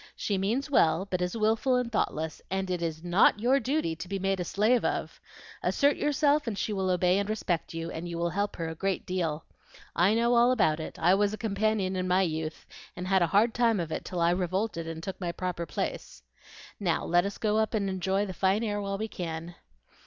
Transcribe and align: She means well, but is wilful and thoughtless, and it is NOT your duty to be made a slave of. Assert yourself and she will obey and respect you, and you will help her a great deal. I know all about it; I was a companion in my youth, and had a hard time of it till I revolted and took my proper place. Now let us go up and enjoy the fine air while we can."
She 0.15 0.35
means 0.35 0.67
well, 0.67 1.05
but 1.05 1.21
is 1.21 1.37
wilful 1.37 1.75
and 1.75 1.91
thoughtless, 1.91 2.41
and 2.49 2.71
it 2.71 2.81
is 2.81 3.03
NOT 3.03 3.39
your 3.39 3.59
duty 3.59 3.95
to 3.97 4.07
be 4.07 4.17
made 4.17 4.39
a 4.39 4.43
slave 4.43 4.83
of. 4.83 5.21
Assert 5.61 5.95
yourself 5.95 6.47
and 6.47 6.57
she 6.57 6.73
will 6.73 6.89
obey 6.89 7.19
and 7.19 7.29
respect 7.29 7.75
you, 7.75 7.91
and 7.91 8.09
you 8.09 8.17
will 8.17 8.31
help 8.31 8.55
her 8.55 8.67
a 8.67 8.73
great 8.73 9.05
deal. 9.05 9.45
I 9.95 10.15
know 10.15 10.33
all 10.33 10.51
about 10.51 10.79
it; 10.79 10.97
I 10.97 11.13
was 11.13 11.35
a 11.35 11.37
companion 11.37 11.95
in 11.95 12.07
my 12.07 12.23
youth, 12.23 12.65
and 12.95 13.07
had 13.07 13.21
a 13.21 13.27
hard 13.27 13.53
time 13.53 13.79
of 13.79 13.91
it 13.91 14.03
till 14.03 14.21
I 14.21 14.31
revolted 14.31 14.87
and 14.87 15.03
took 15.03 15.21
my 15.21 15.31
proper 15.31 15.67
place. 15.67 16.23
Now 16.79 17.05
let 17.05 17.23
us 17.23 17.37
go 17.37 17.59
up 17.59 17.75
and 17.75 17.87
enjoy 17.87 18.25
the 18.25 18.33
fine 18.33 18.63
air 18.63 18.81
while 18.81 18.97
we 18.97 19.07
can." 19.07 19.53